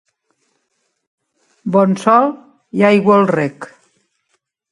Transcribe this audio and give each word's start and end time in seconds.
Bon 1.75 1.93
sol 2.05 2.25
i 2.81 2.85
aigua 2.89 3.17
al 3.19 3.31
rec. 3.35 3.71